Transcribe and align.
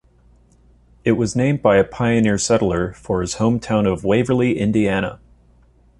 It 1.05 1.11
was 1.11 1.35
named 1.35 1.61
by 1.61 1.77
a 1.77 1.83
pioneer 1.83 2.39
settler 2.39 2.91
for 2.93 3.21
his 3.21 3.35
hometown 3.35 3.85
of 3.85 4.03
Waverly, 4.03 4.57
Indiana. 4.57 5.19